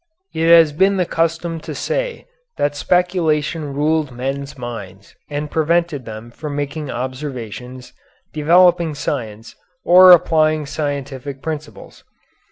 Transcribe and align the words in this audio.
It 0.33 0.47
has 0.47 0.73
been 0.73 0.97
the 0.97 1.05
custom 1.05 1.59
to 1.59 1.75
say 1.75 2.25
that 2.57 2.75
speculation 2.75 3.71
ruled 3.75 4.11
men's 4.11 4.57
minds 4.57 5.15
and 5.29 5.51
prevented 5.51 6.05
them 6.05 6.31
from 6.31 6.55
making 6.55 6.89
observations, 6.89 7.93
developing 8.33 8.95
science, 8.95 9.55
or 9.85 10.09
applying 10.11 10.65
scientific 10.65 11.43
principles. 11.43 12.03